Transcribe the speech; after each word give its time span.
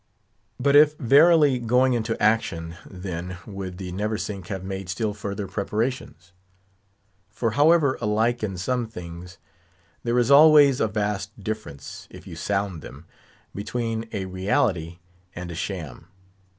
But 0.59 0.75
if 0.75 0.97
verily 0.97 1.59
going 1.59 1.93
into 1.93 2.19
action, 2.19 2.73
then 2.89 3.37
would 3.45 3.77
the 3.77 3.91
Neversink 3.91 4.47
have 4.47 4.63
made 4.63 4.89
still 4.89 5.13
further 5.13 5.47
preparations; 5.47 6.31
for 7.29 7.51
however 7.51 7.99
alike 8.01 8.41
in 8.41 8.57
some 8.57 8.87
things, 8.87 9.37
there 10.03 10.17
is 10.17 10.31
always 10.31 10.79
a 10.79 10.87
vast 10.87 11.39
difference—if 11.43 12.25
you 12.25 12.35
sound 12.35 12.81
them—between 12.81 14.09
a 14.11 14.25
reality 14.25 14.97
and 15.35 15.51
a 15.51 15.55
sham. 15.55 16.07